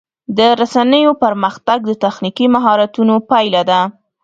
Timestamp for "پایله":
3.29-3.61